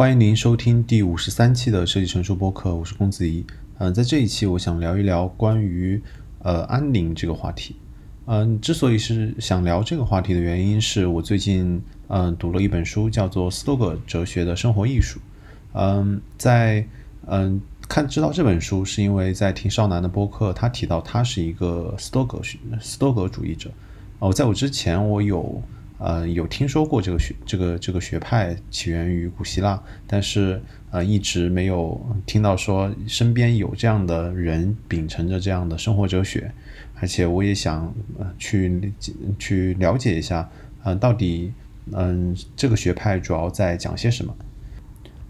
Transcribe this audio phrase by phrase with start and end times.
[0.00, 3.44] 欢迎您收听第五十三期的设计成熟播客，我是公子怡。
[3.76, 6.00] 嗯，在这一期我想聊一聊关于
[6.38, 7.76] 呃安宁这个话题。
[8.24, 15.20] 嗯，之所以是想聊这个话题的原因，是我最近嗯读了一本书，叫做《斯多葛哲学的生活艺术》。
[15.74, 16.82] 嗯，在
[17.26, 22.40] 嗯看知道这本书，是因为在听少南的播客，他提到他是一个斯多葛
[22.80, 23.70] 斯多葛主义者。
[24.20, 25.62] 哦，在我之前我有。
[26.00, 36.50] 呃，有听说过这个学这个这个学派起源于古希腊，但是呃一直没有听到说身边有这样的人秉承着这样的生活哲学，
[37.00, 37.94] 而且我也想
[38.38, 38.92] 去
[39.38, 40.50] 去了解一下，
[40.84, 41.52] 嗯，到底
[41.92, 44.34] 嗯这个学派主要在讲些什么？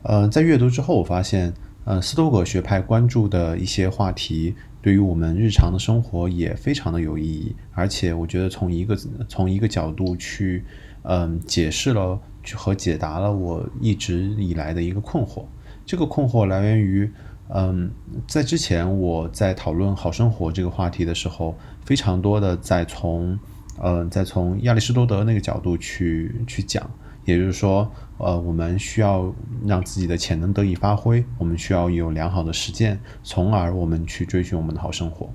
[0.03, 1.53] 呃，在阅读之后，我发现，
[1.85, 4.55] 呃，斯多葛学派关注的一些话题。
[4.83, 8.97] 对于我们日常的生活也非常的有意义，而且我觉得从一个
[9.29, 10.65] 从一个角度去，
[11.03, 12.19] 嗯，解释了
[12.55, 15.45] 和解答了我一直以来的一个困惑。
[15.85, 17.11] 这个困惑来源于，
[17.49, 17.91] 嗯，
[18.27, 23.39] 在之前我在讨论好生活这个话题的时候，非常多的在从，
[23.83, 26.89] 嗯，在从亚里士多德那个角度去去讲。
[27.25, 29.33] 也就是说，呃，我们需要
[29.67, 35.31] 让自己的潜能得以发挥，我们需要有良好的实践，从而我们去追寻我们的好生活。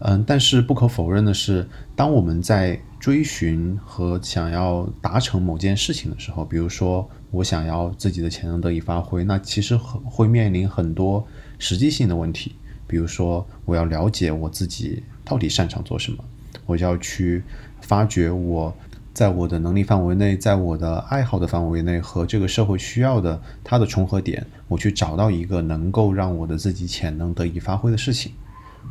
[0.00, 11.26] 嗯，但是不可否认的是，当我们在追寻和想要达成某件事情的时候，比如说我想要自己的潜能得以发挥，那其实很会面临很多
[11.58, 12.54] 实际性的问题。
[12.86, 16.24] 比如说，我要了解我自己到底擅长做什么，
[16.64, 17.42] 我就要去
[17.80, 18.74] 发掘我。
[19.12, 28.32] 在我的能力范围内，在我的爱好的范围内和这个社会需要的它的重合点，我去找到一个能够让我的自己潜能得以发挥的事情。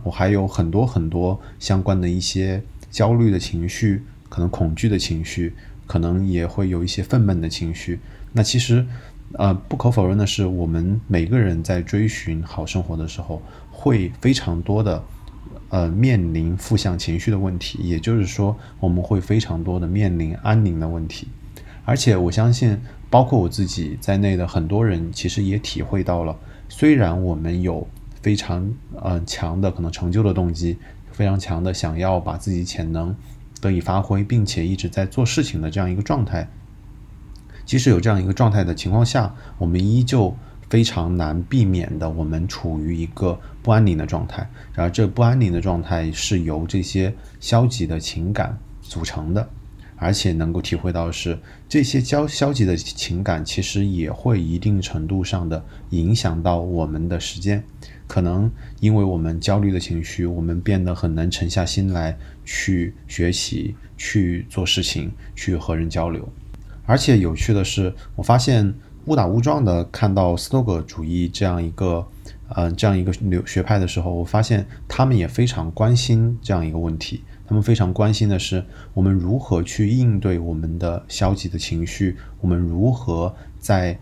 [0.04, 5.54] 我还有很多很多相关的一些焦虑的情绪，可能恐惧的情绪，
[5.86, 8.00] 可能也会有一些愤懑的情绪。
[8.34, 8.86] 那其实，
[9.34, 13.42] 呃，不可否认的是，我们每个人在追寻好生活的时候，
[13.72, 15.02] 会非常多的。
[15.70, 21.28] 呃，面临负向情绪的问题，也就是说，我们会非常多的面临安宁的问题。
[21.84, 22.80] 而且，我相信，
[23.10, 26.38] 包括我自己在内的很多人，其实也体会到了，
[26.70, 27.86] 虽然我们有
[28.22, 30.78] 非常呃强的可能成就的动机，
[31.12, 33.16] 非常强的想要把自己潜能
[33.60, 36.50] 得以发挥，并且一直在做事情的这样一个状态，
[37.66, 40.36] 即使有这样一个状态的情况下，我们依旧。
[40.70, 49.48] 非常难避免的，我们处于一个不安宁的状态，然而这不安宁的状态是由这些消极的情感组成的，
[49.96, 51.40] 而且能够体会到是
[51.70, 57.64] 这些消消极的情感其实也会一定程度上的影响到我们的时间，
[58.06, 58.52] 可能
[58.82, 66.28] 因为我们焦虑的情绪，我们变得很难沉下心来去学习、去做事情、去和人交流，
[66.86, 68.76] 而且有趣的是，我发现。
[69.08, 72.06] 误打误撞的看到斯多葛主义这样一个，
[72.50, 77.24] 呃，这样一个流学派的时候，我发现他们也非常关心这样一个问题。
[77.48, 83.98] 他们非常关心的是，我们如何去应对我们的消极的情绪，我们如何在，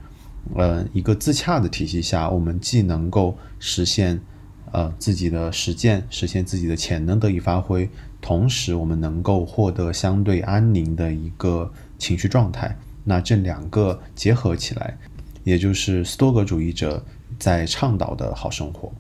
[0.56, 4.20] 呃，一个自洽的体系下，我们既能够实现，
[4.72, 7.88] 呃，自己的实践，实现自己的潜能得以发挥，
[8.20, 12.76] 同时我们能够获得相对安宁的一个情绪状态。
[13.06, 14.98] 那这两个结合起来，
[15.46, 17.06] 也就是斯多格主义者
[17.40, 18.92] 在倡导的好生活。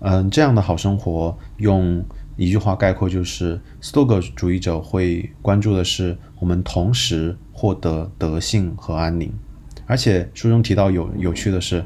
[0.00, 2.02] 嗯，这样的好生活，用
[2.36, 9.32] 一句话概括，就是斯多格主义者会关注的是我们同时获得德性和安宁。
[9.86, 11.84] 而且书中提到有有趣的是，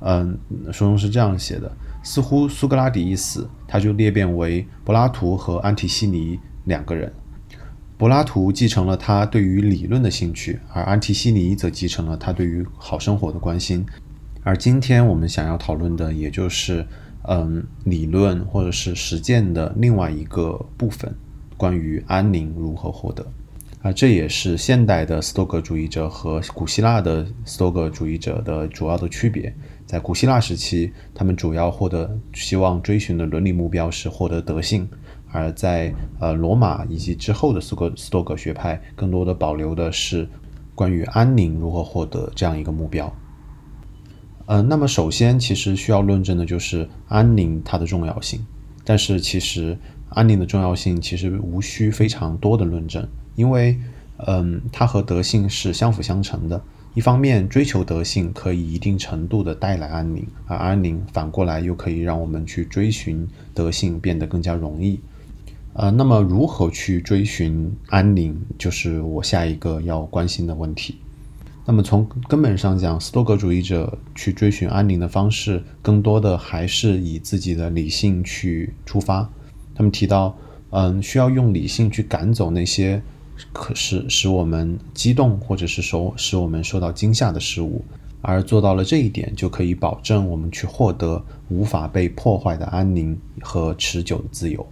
[0.00, 0.38] 嗯，
[0.70, 7.10] 书中是这样写的：似乎苏格拉底一死，他就裂变为柏拉图和安提西尼两个人。
[7.96, 13.86] 柏拉图继承了他对于理论的兴趣，而安提西尼则继承了他对于好生活的关心。
[14.42, 16.84] 而今天我们想要讨论的，也就是
[17.22, 21.14] 嗯，理论或者是实践的另外一个部分，
[21.56, 23.24] 关于安宁如何获得。
[23.80, 29.54] 啊，这也是现代的斯多葛主义者和古希腊的斯多葛主义者的主要的区别。
[29.86, 34.88] 在古希腊时期，他们主要获得希望追寻的伦理目标是获得德性。
[35.34, 40.28] 而在呃罗马以及之后的斯格斯多葛学派，更多的保留的是
[40.76, 43.12] 关于安宁如何获得这样一个目标。
[44.46, 48.46] 呃，那么首先其实需要论证的就是安宁它的重要性。
[48.84, 49.76] 但是其实
[50.10, 53.76] 安宁的重要性其实无需非常多的论证，因为
[54.26, 56.62] 嗯它和德性是相辅相成的。
[56.94, 65.00] 一方面追求德性可以一定程度的带来安宁，而安宁反过来又可以让我们去追寻德性变得更加容易。
[65.74, 70.98] 呃，那么如何去追寻安宁，就是我下一个要关心的问题。
[71.66, 79.28] 那么从根本上讲，斯多葛主义者去追寻安宁的方式，更多的还是以自己的理性去出发。
[79.74, 80.36] 他们提到，
[80.70, 83.02] 嗯，需要用理性去赶走那些
[83.52, 87.84] 可是使我们激动或者是受使我们受到惊吓的事物，
[88.22, 94.64] 而做到了这一点，就可以保证我们去获得无法被破坏的安宁和持久的自由。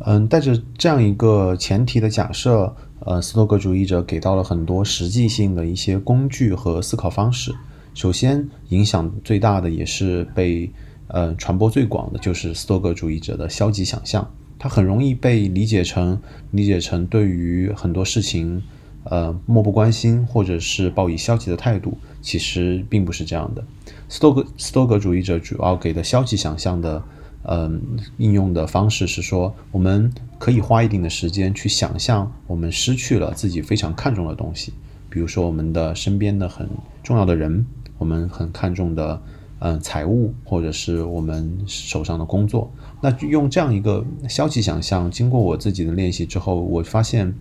[0.00, 2.74] 嗯，带着这样一个前提的假设。
[3.00, 7.54] 呃，斯托格主义者给到了很多实际性的一些工具和思考方式。
[7.94, 10.68] 首先，影响最大的也是被
[11.06, 14.28] 呃传播最广的，就是斯托格主义者的消极想象。
[14.58, 18.60] 它很容易被理解成理解成对于很多事情
[19.04, 21.96] 呃漠不关心，或者是抱以消极的态度。
[22.20, 23.64] 其实并不是这样的。
[24.08, 27.02] 斯托格斯托格主义者主要给的消极想象的。
[27.50, 27.80] 嗯，
[28.18, 34.74] 应用的方式是说，我们可以花一定的时间去想象我们失去了自己非常看重的东西，
[35.08, 36.68] 比如说我们的身边的很
[37.02, 37.64] 重要的人，
[37.96, 39.22] 我们很看重的
[39.60, 42.70] 嗯财务，或者是我们手上的工作。
[43.00, 47.34] 那用这样一个消极想象，经过我自己的练习之后，我发现，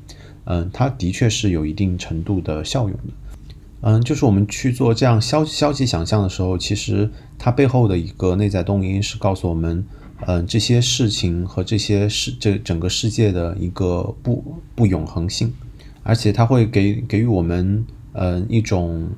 [0.45, 3.13] 嗯，它的确是有一定程度的效用的。
[3.81, 9.85] 嗯，就是我们去做这样消消极想象的时候，其实它背后的一个内在动因是告诉我们，
[10.25, 15.53] 嗯，这些事情和这些世这整个世界的一个不不永恒性，
[16.01, 19.09] 而且它会给给予我们，嗯，一种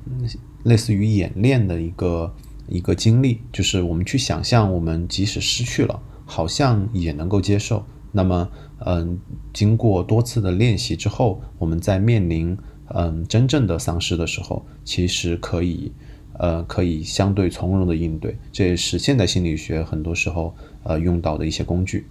[0.64, 2.36] 类似于演练的一个
[2.68, 7.86] 一个经历，就是我们去想象，我们即使失去了，好像也能够接受。
[8.12, 8.50] 那么，
[8.86, 9.18] 嗯，
[9.54, 12.58] 经过多次的练习之后，我们在面临。
[12.96, 15.92] 嗯，真正的丧失的时候，其实可以，
[16.34, 22.08] 呃，可以相对从容的应对，这也是现代心理学很多时候呃用到的一些工具。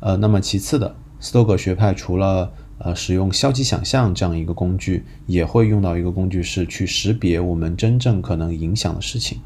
[0.00, 9.38] 呃，那么其次的，斯多葛学派除了呃使用消极想象这样一个工具，也会用到一个工具是去识别我们真正可能影响的事情，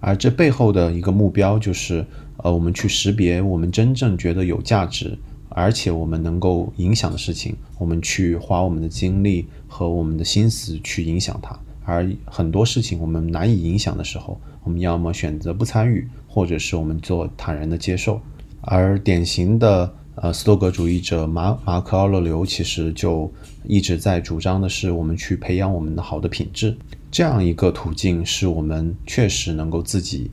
[0.00, 2.06] 而这背后的一个目标就是，
[2.38, 5.18] 呃，我们去识别我们真正觉得有价值。
[5.48, 18.20] 而且我们能够影响的事情，我们去花我们的精力和我们的心思去影响它；而很多事情我们难以影响的时候，我们要么选择不参与，或者是我们做坦然的接受。
[18.62, 23.30] 而典型的呃斯多葛主义者马马克奥勒留其实就
[23.64, 26.76] 一直在主张的是，我们去培养我们的好的品质，
[27.10, 30.30] 这样一个途径是我们确实能够自己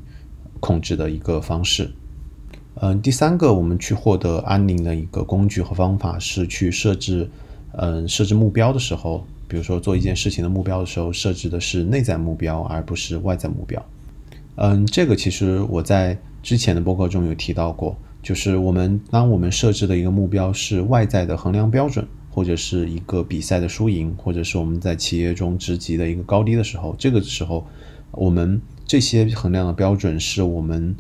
[0.60, 1.92] 控制的一个方式。
[2.76, 7.30] 嗯，第三个我们去获得安宁的一个工具和方法是去设置，
[7.74, 13.86] 嗯，设置目标的时候，比如说做一件事情的目标的时候，设置的是内在目标而不是外在目标。
[14.56, 27.68] 嗯，这个其实我在之前的播客中有提到过，就是我们当我们设置的一个目标是外在的衡量标准，或者是一个比赛的输赢，或者是我们在企业中职级的一个高低的时候，这个时候
[28.12, 30.96] 我们这些衡量的标准是我们。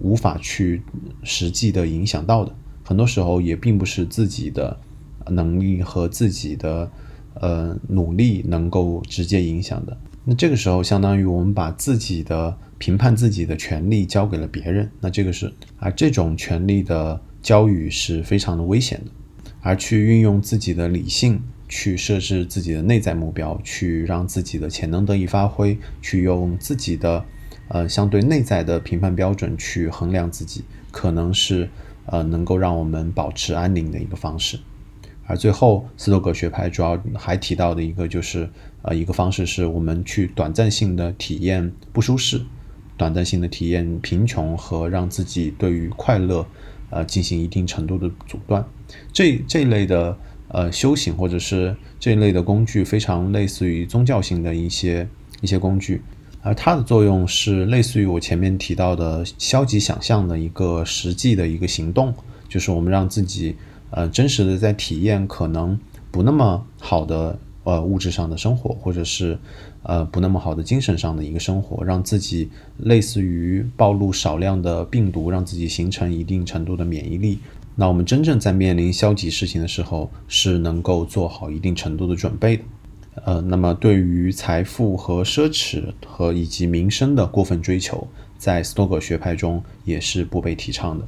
[0.00, 0.82] 无法去
[1.22, 4.78] 实际的影响到的，很多时候也并不是自己的
[5.28, 6.90] 能力和自己的
[7.34, 9.96] 呃努力能够直接影响的。
[10.24, 14.88] 那这个时候，相当于我们把自己的评判自己的权利交给了别人。
[15.00, 19.10] 那这个是，而这种权利的交予是非常的危险的。
[19.60, 27.24] 而去运用自己的理性去设置自己的内在目标，去让自己的潜能得以发挥，去用自己的。
[27.72, 31.70] 呃，相对内在的评判标准去衡量自己，可能是
[32.04, 34.58] 呃能够让我们保持安宁的一个方式。
[35.24, 38.46] 而最后，斯多葛学派主要还提到的一个就是
[38.82, 42.42] 呃一个方式，是我们去短暂性的体验不舒适，
[42.98, 46.46] 短暂性的体验贫穷和让自己对于快乐
[46.90, 48.62] 呃进行一定程度的阻断。
[49.14, 55.08] 这这一类的呃修行或者是这一类的工具，非常类似于宗教性的一些
[55.40, 56.02] 一些工具。
[56.42, 62.12] 而它的作用是类似于我前面提到的消极想象的一个实际的一个行动，
[62.48, 63.56] 就是我们让自己
[63.90, 65.78] 呃真实的在体验可能
[66.10, 69.38] 不那么好的呃物质上的生活，或者是
[69.84, 77.38] 呃不那么好的精神上的一个生活，让自己类似于暴露少量的病毒，让自己形成一定程度的免疫力。
[77.76, 82.64] 那我们真正在面临消极事情的时候，是能够做好一定程度的准备的。
[83.14, 91.06] 呃，那么对于财富和奢侈和以及名声的过分追求，在斯多葛学派中也是不被提倡的。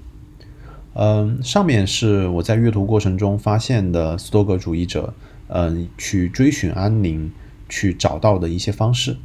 [0.92, 5.14] 嗯，上面是我在阅读过程中发现的斯多葛主义者，
[5.49, 7.32] 嗯，去追寻安宁
[7.68, 9.16] 去找到的一些方式。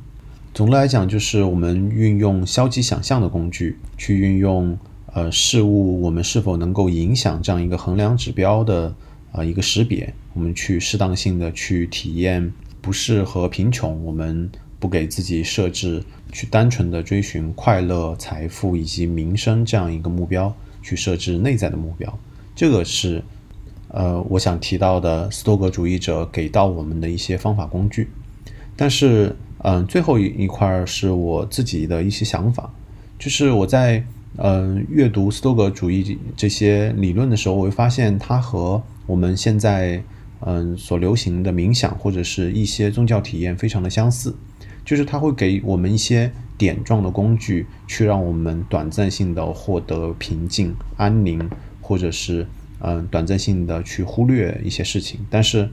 [0.53, 4.79] 总的来讲，就是我们运用消极想象的工具，去运用
[5.13, 8.95] 呃事物我们是否能够影响这样一个衡量指标的
[9.33, 12.51] 啊一个识别，我们去适当性的去体验。
[12.81, 22.17] 不适和贫穷，我们不给自己设置去单纯的追寻快乐、财富以及名声这样一个目标，去设置内在的目标。
[22.55, 23.21] 这个是，
[23.89, 28.09] 呃，我想提到的斯多格主义者给到我们的一些方法工具。
[28.77, 32.71] 但是，嗯，最后一一块是我自己的一些想法，
[33.17, 34.01] 就是我在
[34.37, 40.01] 嗯阅读斯多格主义这些理论的时候，我会发现它和我们现在。
[40.41, 44.33] 嗯，所流行的冥想或者是一些宗教体验非常的相似，
[44.85, 51.49] 就是它会给我们一些点状的工具，去让我们短暂性的获得平静、安宁，
[51.81, 52.47] 或者是
[52.79, 55.19] 嗯短暂性的去忽略一些事情。
[55.29, 55.69] 但是，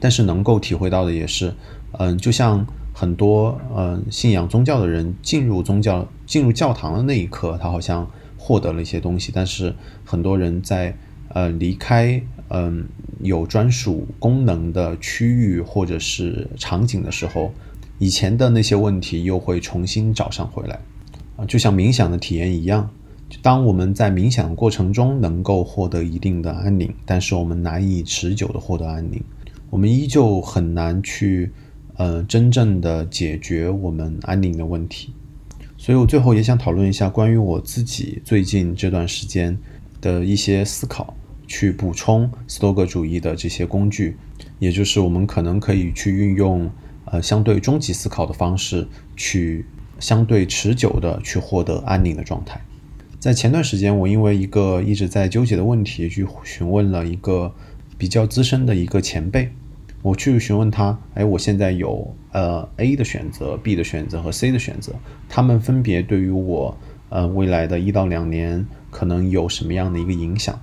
[0.00, 1.52] 但是能够体会到的也是，
[1.92, 9.30] 嗯，就像很多嗯信仰宗教的人进入宗教、进入教堂的那一刻，他好像获得了一些东西。
[9.34, 9.74] 但是
[10.04, 10.96] 很多人在
[11.28, 12.22] 呃离开。
[12.52, 12.84] 嗯，
[13.20, 17.52] 有专属功能的区域或者是场景的时候，
[17.98, 20.80] 以前的那些问题又会重新找上回来
[21.36, 22.90] 啊，就像冥想的体验一样。
[23.40, 29.22] 当我们在冥想的过程中能够获得一定的安宁，但是我们难以持久的获得安宁，
[29.70, 31.52] 我们依旧很难去
[31.94, 35.14] 呃真正的解决我们安宁的问题。
[35.78, 39.56] 所以我最后也想讨论一下关于我自己最近这段时间
[40.00, 41.14] 的一些思考。
[41.50, 44.16] 去补充斯多格主义的这些工具，
[44.60, 46.70] 也就是我们可能可以去运用
[47.06, 49.66] 呃相对终极思考的方式，去
[49.98, 52.60] 相对持久的去获得安宁的状态。
[53.18, 57.52] 在前段时间，我因为一个一直在纠结的问题，去询问了一个
[57.98, 59.50] 比较资深的一个前辈，
[60.02, 64.94] 我去询问他，哎，我现在有呃 A 的选择、B 的选择和 C 的选择，
[65.28, 66.78] 他们分别对于我
[67.08, 70.56] 呃未来的一到两年可能有什么样的一个影响？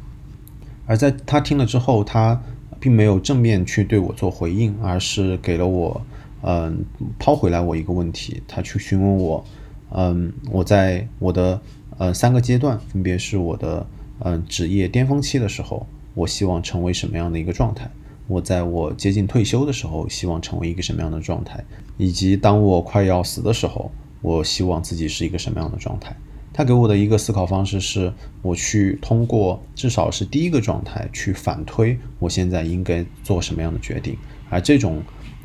[0.88, 2.42] 而在他听了之后，他
[2.80, 6.02] 并没有正面去对我做回应，而是给了我，
[6.42, 6.84] 嗯，
[7.20, 8.42] 抛回来我一个问题。
[8.48, 9.46] 他去询问我，
[9.92, 11.62] 嗯，我在我的
[11.98, 13.86] 呃三个阶段，分别是我的
[14.20, 17.88] 嗯职业巅峰期的时候，我希望成为什么样的一个状态；
[18.28, 21.60] 我在我接近退休的时候，希望成为一个什么样的状态；
[21.98, 23.92] 以及当我快要死的时候，
[24.22, 26.16] 我希望自己是一个什么样的状态。
[26.58, 28.12] 他给我的一个思考方式是，
[28.42, 34.18] 我去通过至少是第一个状态去反推我现在应该做什么样的决定，
[34.50, 35.00] 而这种，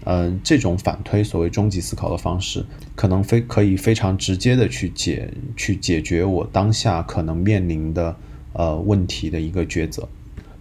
[0.04, 2.64] 呃，这种反推所谓终极思考的方式，
[2.94, 8.16] 可能非可以非常直接的去解去解决我当下可能面临的
[8.54, 10.08] 呃问题的一个抉择。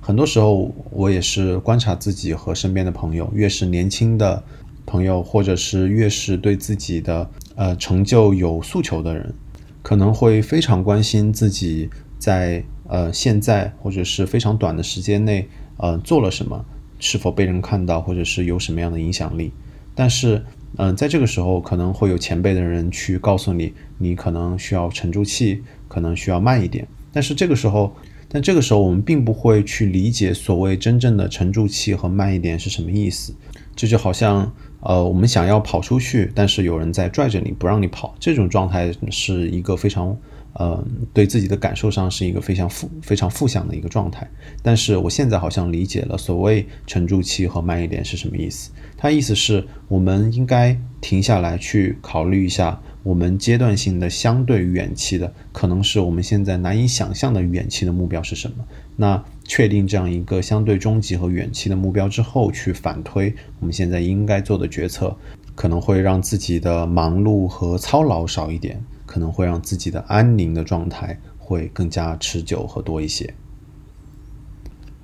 [0.01, 4.43] 很多时候，我也是观察自己和身边的朋友，越是年轻的
[4.86, 9.34] 朋友，或者是越是对自己的呃成就有诉求的人。
[9.81, 15.47] 可能会非常关心自己在呃现在或者是非常短的时间内
[15.77, 16.65] 呃做了什么，
[17.00, 19.51] 是否被人看到，或者是有什么样的影响力。
[19.93, 20.43] 但是
[20.77, 26.88] 嗯，在这个时候可能会有前辈的人去告诉你，你可能需要沉住气，可能需要慢一点。
[27.11, 27.93] 但是这个时候，
[28.31, 33.35] 但这个时候我们并不会去理解所谓真正的沉住气和慢一点是什么意思。
[33.75, 34.51] 这就好像。
[34.83, 40.17] 呃，我们想要跑出去，但是有人在拽着你不让你跑，这种状态是一个非常，
[40.53, 40.83] 呃，
[41.13, 44.27] 对自己的感受上是一个非常负、非常负向的一个状态。
[44.63, 48.71] 但是我现在好像理解了所谓沉住气和慢一点是什么意思。
[48.97, 52.81] 它意思是我们应该停下来去考虑一下。
[53.03, 58.63] 我们阶段性的相对远期的，可能是我们现在难以想象的远期的目标是什么？
[58.96, 65.17] 那确定这样一个相对终极和远期的目标之后，去反推我们现在应该做的决策，
[65.55, 73.34] 可能会让自己的忙碌和操劳少一点，可能会让自己的安宁的状态会更加持久和多一些。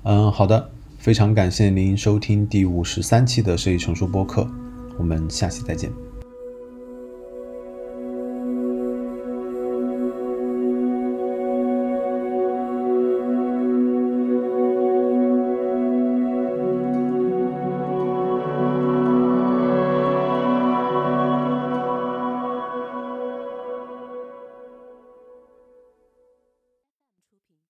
[0.03, 4.47] 嗯，好的，非常感谢您收听第五十三期的设计成熟播客，
[4.99, 6.06] 我们下期再见。